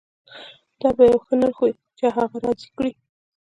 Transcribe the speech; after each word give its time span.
دا 0.79 0.89
به 0.97 1.03
یو 1.11 1.19
ښه 1.25 1.33
نرخ 1.41 1.57
وي 1.61 1.71
چې 1.97 2.05
هغه 2.17 2.37
راضي 2.43 2.69
کړي 2.77 2.91